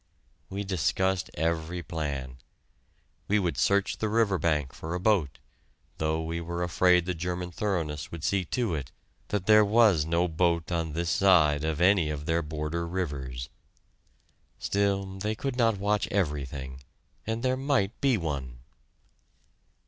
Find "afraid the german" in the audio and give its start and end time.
6.63-7.51